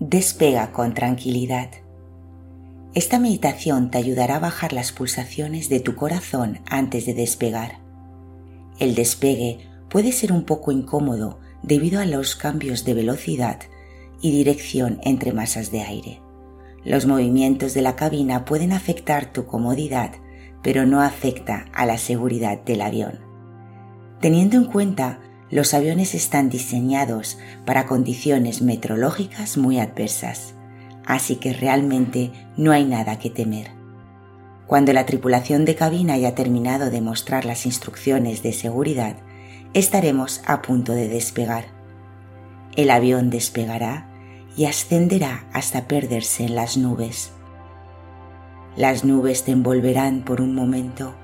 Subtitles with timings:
[0.00, 1.70] Despega con tranquilidad.
[2.94, 7.80] Esta meditación te ayudará a bajar las pulsaciones de tu corazón antes de despegar.
[8.78, 9.58] El despegue
[9.90, 13.58] puede ser un poco incómodo debido a los cambios de velocidad
[14.22, 16.20] y dirección entre masas de aire.
[16.84, 20.12] Los movimientos de la cabina pueden afectar tu comodidad,
[20.62, 23.18] pero no afecta a la seguridad del avión.
[24.20, 25.18] Teniendo en cuenta,
[25.50, 30.54] los aviones están diseñados para condiciones meteorológicas muy adversas,
[31.06, 33.70] así que realmente no hay nada que temer.
[34.66, 39.16] Cuando la tripulación de cabina haya terminado de mostrar las instrucciones de seguridad,
[39.72, 41.64] estaremos a punto de despegar.
[42.76, 44.06] El avión despegará
[44.54, 47.32] y ascenderá hasta perderse en las nubes.
[48.76, 51.14] Las nubes te envolverán por un momento.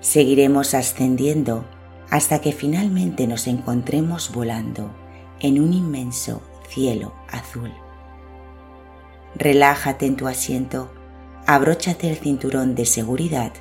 [0.00, 1.64] Seguiremos ascendiendo
[2.10, 4.90] hasta que finalmente nos encontremos volando
[5.40, 7.72] en un inmenso cielo azul.
[9.34, 10.90] Relájate en tu asiento,
[11.46, 13.52] abróchate el cinturón de seguridad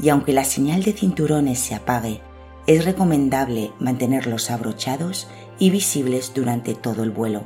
[0.00, 2.20] y aunque la señal de cinturones se apague,
[2.66, 5.26] es recomendable mantenerlos abrochados
[5.58, 7.44] y visibles durante todo el vuelo.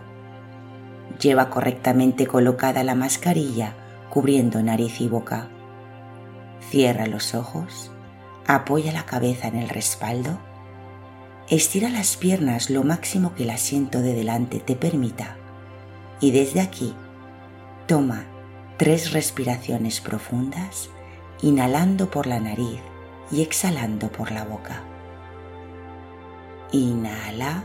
[1.20, 3.77] Lleva correctamente colocada la mascarilla
[4.11, 5.48] cubriendo nariz y boca.
[6.70, 7.92] Cierra los ojos,
[8.47, 10.39] apoya la cabeza en el respaldo,
[11.48, 15.37] estira las piernas lo máximo que el asiento de delante te permita
[16.21, 16.95] y desde aquí
[17.87, 18.25] toma
[18.77, 20.89] tres respiraciones profundas,
[21.43, 22.81] inhalando por la nariz
[23.31, 24.83] y exhalando por la boca.
[26.73, 27.65] Inhala.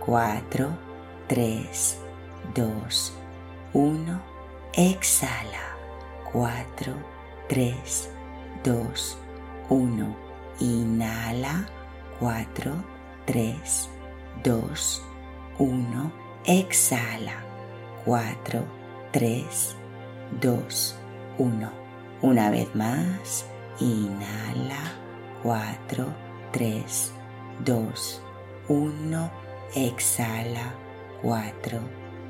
[0.00, 0.68] 4,
[1.28, 1.98] 3,
[2.54, 3.12] 2,
[3.74, 4.22] 1.
[4.72, 5.76] Exhala.
[6.32, 6.94] 4,
[7.48, 8.10] 3,
[8.64, 9.29] 2, 1.
[10.60, 11.66] Inhala.
[12.20, 12.74] 4,
[13.26, 13.88] 3,
[14.44, 15.02] 2,
[15.58, 16.12] 1.
[16.44, 17.42] Exhala.
[18.04, 18.64] 4,
[19.12, 19.76] 3,
[20.40, 20.96] 2,
[21.38, 21.70] 1.
[22.22, 23.46] Una vez más.
[23.80, 24.92] Inhala.
[25.42, 26.06] 4,
[26.52, 27.12] 3,
[27.64, 28.30] 2, 1.
[28.70, 29.32] 1,
[29.74, 30.72] exhala,
[31.22, 31.80] 4,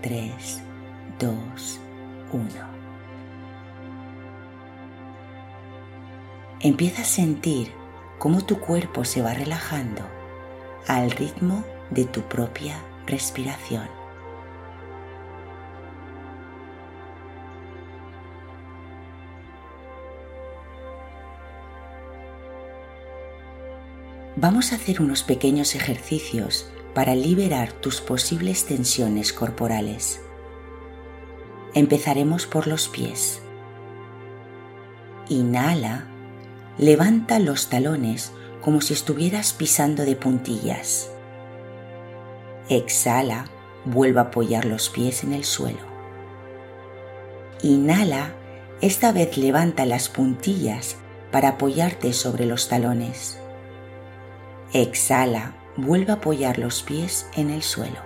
[0.01, 0.63] 3,
[1.19, 1.81] 2,
[2.33, 2.80] 1.
[6.61, 7.73] Empieza a sentir
[8.19, 10.03] cómo tu cuerpo se va relajando
[10.87, 14.01] al ritmo de tu propia respiración.
[24.41, 30.23] vamos a hacer unos pequeños ejercicios para liberar tus posibles tensiones corporales.
[31.75, 33.43] Empezaremos por los pies.
[35.29, 36.10] Inhala,
[36.79, 41.11] levanta los talones como si estuvieras pisando de puntillas.
[42.69, 43.47] Exhala,
[43.85, 45.91] vuelve a apoyar los pies en el suelo.
[47.63, 48.35] Inhala,
[48.81, 50.97] esta vez levanta las puntillas
[51.31, 53.39] para apoyarte sobre los talones.
[54.73, 58.01] Exhala, vuelve a apoyar los pies en el suelo.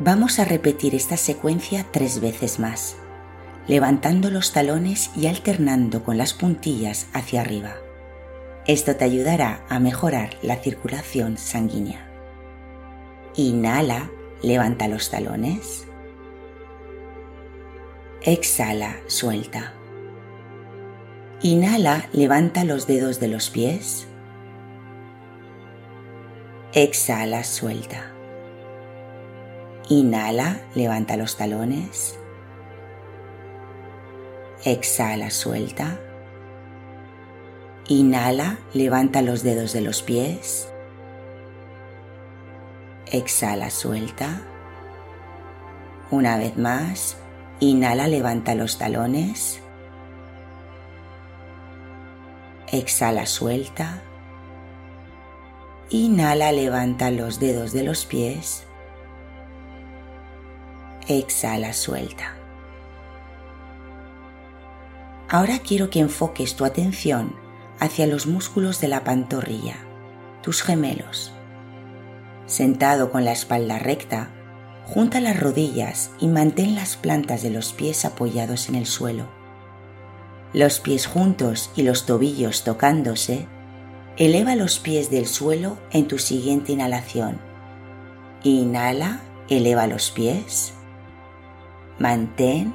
[0.00, 2.96] Vamos a repetir esta secuencia tres veces más,
[3.66, 7.76] levantando los talones y alternando con las puntillas hacia arriba.
[8.66, 12.08] Esto te ayudará a mejorar la circulación sanguínea.
[13.36, 14.10] Inhala,
[14.42, 15.86] levanta los talones.
[18.22, 19.74] Exhala, suelta.
[21.42, 24.06] Inhala, levanta los dedos de los pies.
[26.72, 28.12] Exhala, suelta.
[29.90, 32.18] Inhala, levanta los talones.
[34.66, 36.00] Exhala, suelta.
[37.86, 40.72] Inhala, levanta los dedos de los pies.
[43.12, 44.40] Exhala, suelta.
[46.10, 47.18] Una vez más,
[47.60, 49.60] inhala, levanta los talones.
[52.72, 54.02] Exhala, suelta.
[55.90, 58.64] Inhala, levanta los dedos de los pies.
[61.06, 62.38] Exhala, suelta.
[65.28, 67.34] Ahora quiero que enfoques tu atención
[67.80, 69.76] hacia los músculos de la pantorrilla,
[70.42, 71.32] tus gemelos.
[72.46, 74.30] Sentado con la espalda recta,
[74.84, 79.28] junta las rodillas y mantén las plantas de los pies apoyados en el suelo.
[80.52, 83.48] Los pies juntos y los tobillos tocándose
[84.16, 87.40] Eleva los pies del suelo en tu siguiente inhalación.
[88.44, 90.72] Inhala, eleva los pies.
[91.98, 92.72] Mantén.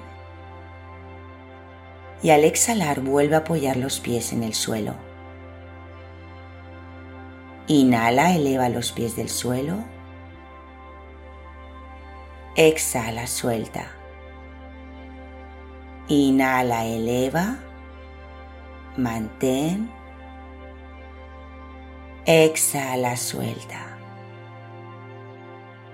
[2.22, 4.96] Y al exhalar vuelve a apoyar los pies en el suelo.
[7.68, 9.84] Inhala, eleva los pies del suelo.
[12.56, 13.92] Exhala, suelta.
[16.08, 17.60] Inhala, eleva.
[18.98, 19.92] Mantén.
[22.26, 23.98] Exhala, suelta.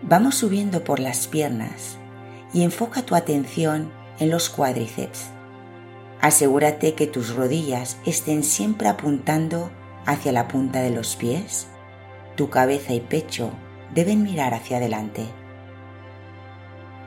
[0.02, 1.98] Vamos subiendo por las piernas
[2.54, 5.35] y enfoca tu atención en los cuádriceps.
[6.26, 9.70] Asegúrate que tus rodillas estén siempre apuntando
[10.08, 11.68] hacia la punta de los pies.
[12.36, 13.52] Tu cabeza y pecho
[13.94, 15.28] deben mirar hacia adelante.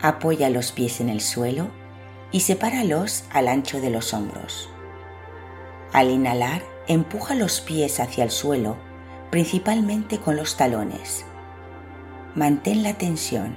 [0.00, 1.66] Apoya los pies en el suelo
[2.30, 4.70] y sepáralos al ancho de los hombros.
[5.92, 8.76] Al inhalar, empuja los pies hacia el suelo,
[9.32, 11.24] principalmente con los talones.
[12.36, 13.56] Mantén la tensión.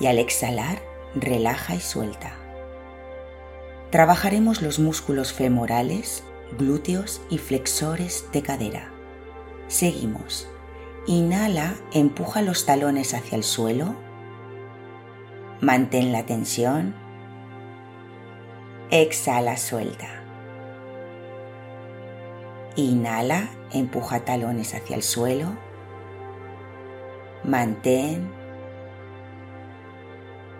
[0.00, 0.80] Y al exhalar,
[1.14, 2.39] relaja y suelta.
[3.90, 6.22] Trabajaremos los músculos femorales,
[6.56, 8.92] glúteos y flexores de cadera.
[9.66, 10.48] Seguimos.
[11.08, 13.96] Inhala, empuja los talones hacia el suelo.
[15.60, 16.94] Mantén la tensión.
[18.92, 20.08] Exhala, suelta.
[22.76, 25.56] Inhala, empuja talones hacia el suelo.
[27.42, 28.30] Mantén.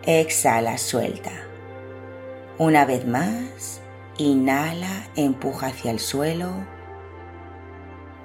[0.03, 1.50] Exhala, suelta.
[2.61, 3.81] Una vez más,
[4.19, 6.53] inhala, empuja hacia el suelo.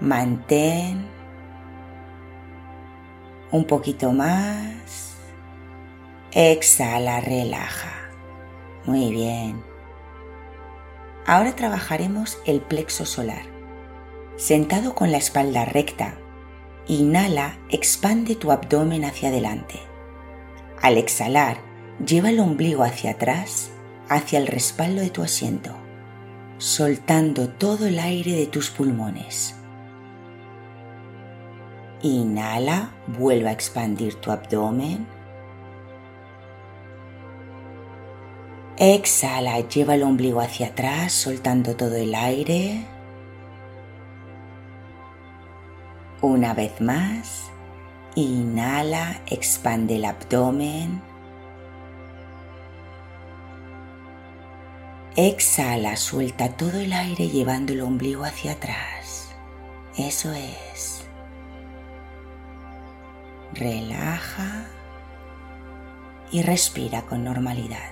[0.02, 1.08] Mantén.
[3.54, 5.16] Un poquito más.
[6.34, 7.94] Exhala, relaja.
[8.84, 9.64] Muy bien.
[11.26, 13.46] Ahora trabajaremos el plexo solar.
[14.36, 16.18] Sentado con la espalda recta,
[16.88, 19.80] inhala, expande tu abdomen hacia adelante.
[20.82, 21.60] Al exhalar,
[22.06, 23.72] lleva el ombligo hacia atrás,
[24.10, 25.72] hacia el respaldo de tu asiento,
[26.58, 29.56] soltando todo el aire de tus pulmones.
[32.02, 35.08] Inhala, vuelve a expandir tu abdomen.
[38.78, 42.86] Exhala, lleva el ombligo hacia atrás, soltando todo el aire.
[46.22, 47.50] Una vez más.
[48.16, 51.02] Inhala, expande el abdomen.
[55.16, 59.30] Exhala, suelta todo el aire llevando el ombligo hacia atrás.
[59.98, 61.06] Eso es.
[63.54, 64.66] Relaja
[66.32, 67.92] y respira con normalidad.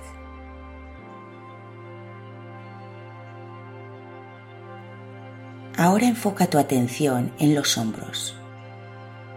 [5.77, 8.35] Ahora enfoca tu atención en los hombros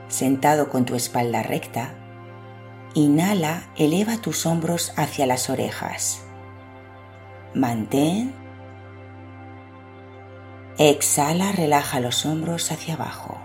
[0.09, 1.94] sentado con tu espalda recta,
[2.94, 6.23] inhala, eleva tus hombros hacia las orejas.
[7.56, 8.35] Mantén.
[10.76, 13.38] Exhala, relaja los hombros hacia abajo.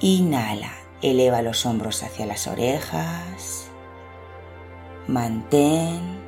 [0.00, 0.72] Inhala,
[1.02, 3.70] eleva los hombros hacia las orejas.
[5.06, 6.18] Mantén.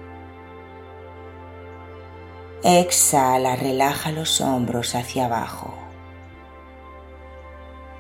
[2.63, 5.73] Exhala, relaja los hombros hacia abajo.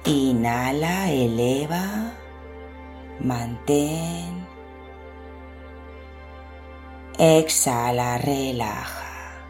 [0.04, 2.12] Inhala, eleva,
[3.20, 4.57] mantén.
[7.20, 9.42] Exhala, relaja.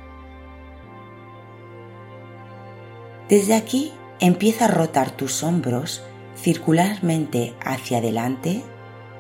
[3.28, 6.02] Desde aquí empieza a rotar tus hombros
[6.34, 8.62] circularmente hacia adelante,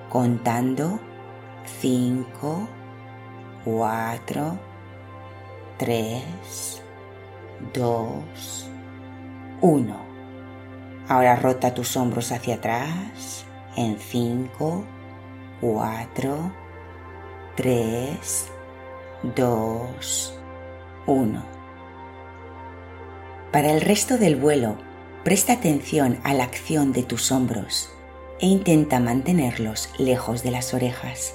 [0.08, 0.98] contando
[1.82, 2.66] 5,
[3.66, 4.58] 4,
[5.76, 6.82] 3,
[7.74, 8.70] 2,
[9.60, 9.96] 1.
[11.06, 13.44] Ahora rota tus hombros hacia atrás
[13.76, 14.84] en 5,
[15.60, 16.67] 4, 3,
[17.60, 18.46] 2,
[21.06, 21.44] 1.
[23.50, 24.76] Para el resto del vuelo,
[25.24, 27.90] presta atención a la acción de tus hombros
[28.40, 31.34] e intenta mantenerlos lejos de las orejas.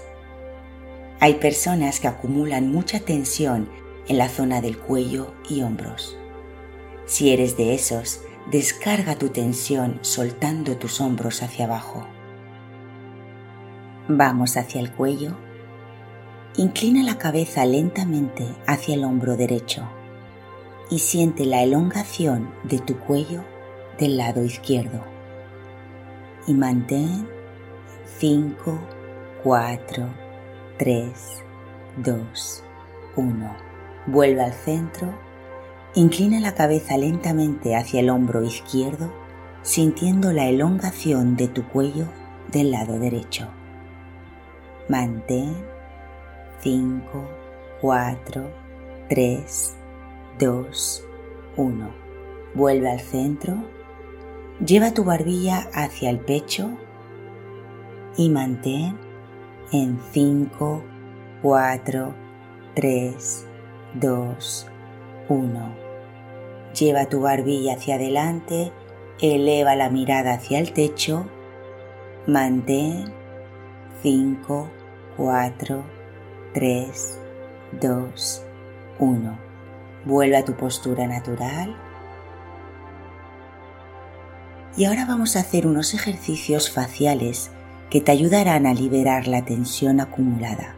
[1.19, 3.69] Hay personas que acumulan mucha tensión
[4.07, 6.17] en la zona del cuello y hombros.
[7.05, 12.07] Si eres de esos, descarga tu tensión soltando tus hombros hacia abajo.
[14.07, 15.35] Vamos hacia el cuello.
[16.55, 19.89] Inclina la cabeza lentamente hacia el hombro derecho
[20.89, 23.43] y siente la elongación de tu cuello
[23.97, 25.03] del lado izquierdo.
[26.45, 27.27] Y mantén
[28.19, 28.79] 5,
[29.43, 30.09] 4,
[30.77, 31.11] 3,
[31.97, 32.63] 2,
[33.15, 33.55] 1.
[34.07, 35.13] Vuelve al centro
[35.95, 39.13] Inclina la cabeza lentamente hacia el hombro izquierdo,
[39.61, 42.07] sintiendo la elongación de tu cuello
[42.51, 43.47] del lado derecho.
[44.89, 45.53] Mantén
[46.63, 47.27] 5,
[47.81, 48.49] 4,
[49.09, 49.75] 3,
[50.39, 51.03] 2,
[51.57, 51.89] 1.
[52.53, 53.55] Vuelve al centro.
[54.65, 56.69] Lleva tu barbilla hacia el pecho.
[58.15, 58.97] y mantén
[59.73, 60.83] en 5,
[61.41, 62.13] 4,
[62.75, 63.45] 3,
[63.95, 64.67] 2,
[65.27, 65.75] 1.
[66.79, 68.71] Lleva tu barbilla hacia adelante,
[69.19, 71.25] eleva la mirada hacia el techo,
[72.25, 73.11] mantén
[74.01, 74.69] 5,
[75.17, 75.92] 4, 3,
[76.53, 78.41] 2,
[78.99, 79.39] 1.
[80.05, 81.75] Vuelve a tu postura natural.
[84.77, 87.49] Y ahora vamos a hacer unos ejercicios faciales
[87.89, 90.75] que te ayudarán a liberar la tensión acumulada.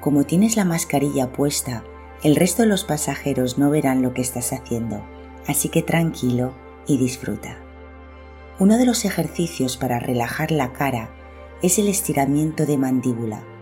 [0.00, 1.82] Como tienes la mascarilla puesta,
[2.22, 5.04] el resto de los pasajeros no verán lo que estás haciendo,
[5.48, 6.54] así que tranquilo
[6.86, 7.58] y disfruta.
[8.60, 11.10] Uno de los ejercicios para relajar la cara
[11.62, 13.57] es el estiramiento de mandíbula.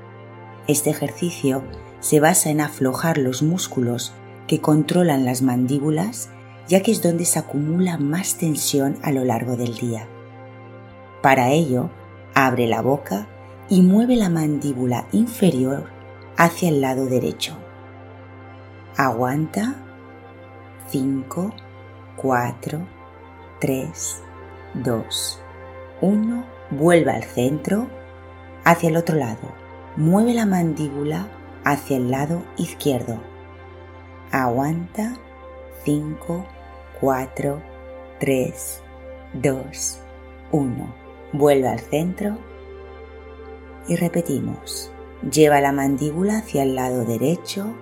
[0.68, 1.62] Este ejercicio
[2.00, 4.12] se basa en aflojar los músculos
[4.46, 6.30] que controlan las mandíbulas,
[6.68, 10.08] ya que es donde se acumula más tensión a lo largo del día.
[11.23, 11.90] Para ello,
[12.38, 13.26] Abre la boca
[13.70, 15.88] y mueve la mandíbula inferior
[16.37, 17.56] hacia el lado derecho.
[18.94, 19.75] Aguanta.
[20.88, 21.54] 5,
[22.16, 22.87] 4,
[23.58, 24.23] 3,
[24.75, 25.40] 2,
[26.02, 26.46] 1.
[26.73, 27.88] Vuelve al centro,
[28.64, 29.54] hacia el otro lado.
[29.97, 31.26] Mueve la mandíbula
[31.65, 33.19] hacia el lado izquierdo.
[34.31, 35.17] Aguanta.
[35.85, 36.45] 5,
[37.00, 37.62] 4,
[38.19, 38.83] 3,
[39.35, 40.00] 2,
[40.50, 40.95] 1
[41.33, 42.38] Vuelve al centro
[43.88, 44.91] y repetimos.
[45.31, 47.75] Lleva la mandíbula hacia el lado derecho.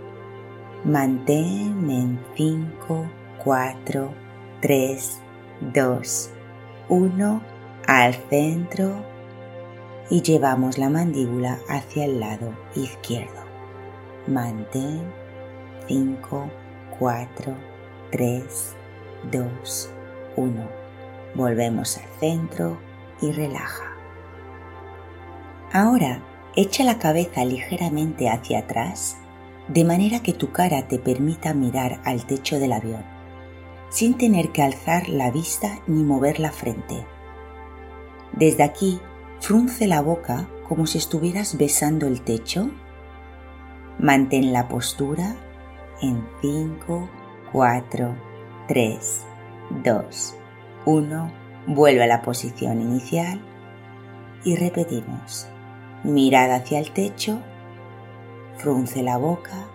[0.85, 3.06] Mantén en 5,
[3.42, 4.14] 4,
[4.61, 5.21] 3,
[5.73, 6.30] 2,
[6.88, 7.42] 1
[7.87, 9.13] al centro
[10.11, 13.42] y llevamos la mandíbula hacia el lado izquierdo.
[14.26, 15.02] Mantén
[15.88, 16.50] 5,
[16.99, 17.54] 4,
[18.11, 18.76] 3,
[19.32, 19.90] 2,
[20.37, 20.68] 1.
[21.34, 22.78] Volvemos al centro
[23.20, 23.84] y relaja.
[25.73, 26.23] Ahora
[26.56, 29.16] echa la cabeza ligeramente hacia atrás
[29.68, 33.04] de manera que tu cara te permita mirar al techo del avión,
[33.88, 37.06] sin tener que alzar la vista ni mover la frente.
[38.32, 39.00] Desde aquí,
[39.44, 42.70] frunce la boca como si estuvieras besando el techo.
[43.98, 45.36] Mantén la postura
[46.00, 47.08] en 5,
[47.52, 48.14] 4,
[48.68, 49.20] 3,
[49.84, 50.36] 2,
[50.86, 53.40] 1 Vuelve a la posición inicial
[54.44, 55.48] y repetimos.
[56.02, 57.40] Mirada hacia el techo,
[58.58, 59.66] frunce la boca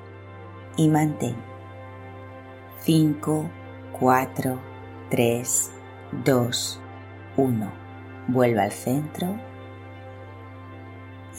[0.77, 1.35] y mantén.
[2.81, 3.49] 5,
[3.99, 4.59] 4,
[5.09, 5.71] 3,
[6.23, 6.81] 2,
[7.37, 7.71] 1.
[8.27, 9.48] Vuelve al centro.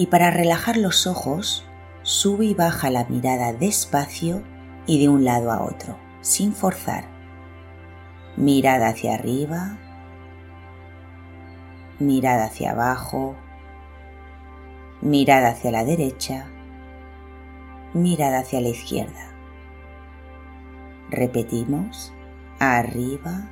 [0.01, 1.63] Y para relajar los ojos,
[2.01, 4.43] sube y baja la mirada despacio
[4.87, 7.05] y de un lado a otro, sin forzar.
[8.35, 9.77] Mirada hacia arriba,
[11.99, 13.37] mirada hacia abajo,
[15.03, 16.47] mirada hacia la derecha,
[17.93, 19.35] mirada hacia la izquierda.
[21.11, 22.11] Repetimos,
[22.59, 23.51] arriba,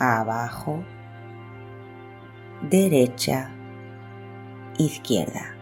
[0.00, 0.82] abajo,
[2.68, 3.52] derecha,
[4.82, 5.54] izquierda.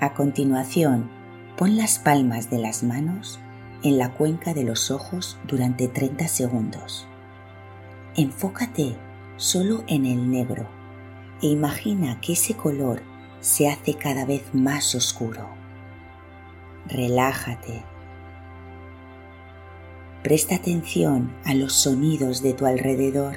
[0.00, 1.10] A continuación,
[1.56, 3.38] pon las palmas de las manos
[3.82, 7.06] en la cuenca de los ojos durante 30 segundos.
[8.16, 8.96] Enfócate
[9.36, 10.68] solo en el negro
[11.40, 13.02] e imagina que ese color
[13.40, 15.48] se hace cada vez más oscuro.
[16.88, 17.82] Relájate.
[20.22, 23.36] Presta atención a los sonidos de tu alrededor,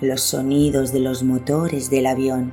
[0.00, 2.52] los sonidos de los motores del avión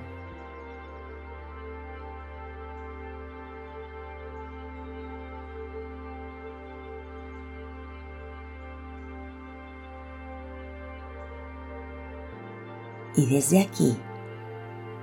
[13.17, 13.97] y desde aquí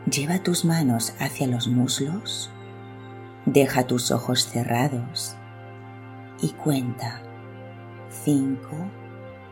[0.09, 2.49] lleva tus manos hacia los muslos,
[3.45, 5.37] deja tus ojos cerrados
[6.41, 7.21] y cuenta
[8.25, 8.59] 5,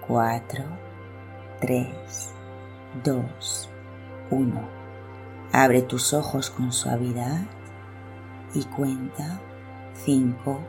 [0.07, 0.65] 4,
[1.61, 1.89] 3,
[3.05, 3.69] 2,
[4.31, 4.69] 1.
[5.53, 7.43] Abre tus ojos con suavidad
[8.55, 9.41] y cuenta
[10.05, 10.61] 5,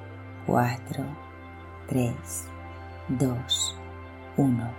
[0.48, 1.06] 4,
[1.88, 2.14] 3,
[3.08, 3.76] 2,
[4.38, 4.72] 1.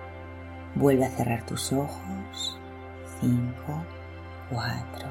[0.74, 2.58] Vuelve a cerrar tus ojos
[3.20, 3.84] 5,
[4.50, 5.08] 4,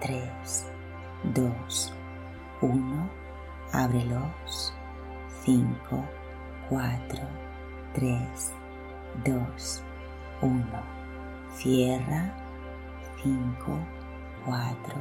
[0.00, 0.66] 3,
[1.34, 1.94] 2,
[2.60, 3.10] 1.
[3.72, 4.74] Ábrelos.
[5.44, 6.04] 5,
[6.68, 7.28] 4,
[7.94, 8.52] 3,
[9.24, 9.84] 2,
[10.42, 10.66] 1.
[11.54, 12.34] Cierra.
[13.22, 13.78] 5,
[14.44, 14.96] 4,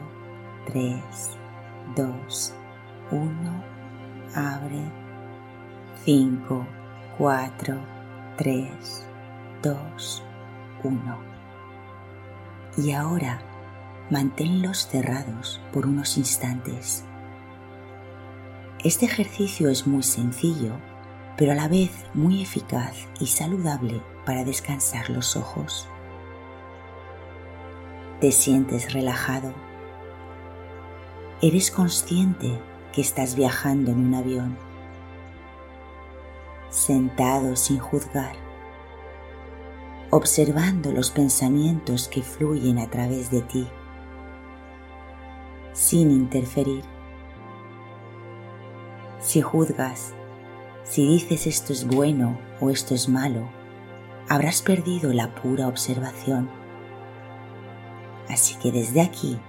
[0.67, 1.37] 3,
[1.95, 2.55] 2,
[3.11, 3.63] 1.
[4.35, 4.91] Abre.
[6.05, 6.65] 5,
[7.17, 7.77] 4,
[8.37, 9.05] 3,
[9.61, 10.23] 2,
[10.83, 11.40] 1
[12.77, 13.41] y ahora
[14.09, 17.03] manténlos cerrados por unos instantes.
[18.83, 20.73] Este ejercicio es muy sencillo,
[21.37, 25.87] pero a la vez muy eficaz y saludable para descansar los ojos.
[28.19, 29.53] Te sientes relajado.
[31.41, 32.59] Eres consciente
[32.93, 34.57] que estás viajando en un avión,
[36.69, 38.35] sentado sin juzgar,
[40.11, 43.67] observando los pensamientos que fluyen a través de ti,
[45.71, 46.83] sin interferir.
[49.19, 50.13] Si juzgas,
[50.83, 53.49] si dices esto es bueno o esto es malo,
[54.27, 56.49] habrás perdido la pura observación.
[58.27, 59.39] Así que desde aquí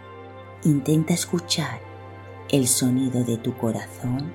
[0.63, 1.81] intenta escuchar
[2.51, 4.33] el sonido de tu corazón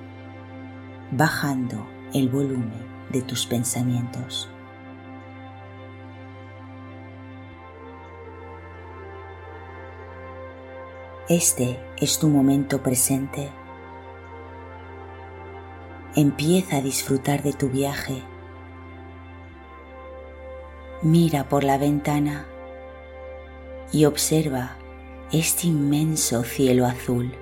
[1.12, 4.50] bajando el volumen de tus pensamientos.
[11.30, 13.50] Este es tu momento presente.
[16.16, 18.24] Empieza a disfrutar de tu viaje.
[21.02, 22.48] Mira por la ventana
[23.92, 24.78] y observa
[25.32, 27.34] este inmenso cielo azul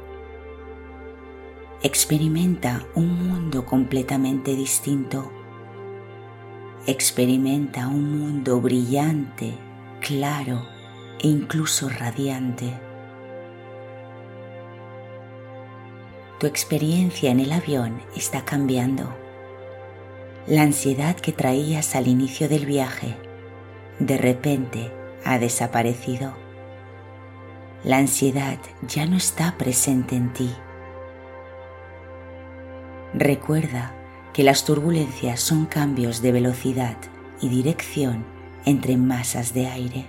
[1.85, 5.31] experimenta un mundo completamente distinto.
[6.87, 9.53] Experimenta un mundo brillante,
[10.01, 10.65] claro
[11.19, 12.84] e incluso radiante.
[16.45, 19.11] Tu experiencia en el avión está cambiando.
[20.45, 23.17] La ansiedad que traías al inicio del viaje
[23.97, 24.91] de repente
[25.23, 26.37] ha desaparecido.
[27.83, 30.55] La ansiedad ya no está presente en ti
[33.15, 33.95] Recuerda
[34.31, 36.97] que las turbulencias son cambios de velocidad
[37.41, 38.23] y dirección
[38.65, 40.05] entre masas de aire.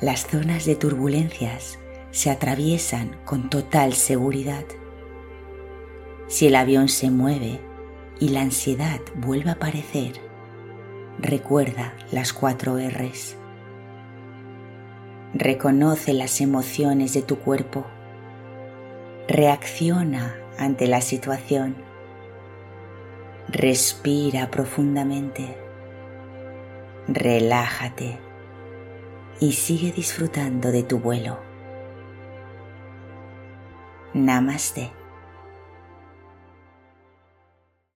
[0.00, 1.80] Las zonas de turbulencias
[2.16, 4.64] se atraviesan con total seguridad.
[6.28, 7.60] Si el avión se mueve
[8.18, 10.12] y la ansiedad vuelve a aparecer,
[11.18, 13.36] recuerda las cuatro R's.
[15.34, 17.84] Reconoce las emociones de tu cuerpo.
[19.28, 21.76] Reacciona ante la situación.
[23.46, 25.54] Respira profundamente,
[27.08, 28.18] relájate
[29.38, 31.45] y sigue disfrutando de tu vuelo.
[34.16, 34.95] ナマしテ。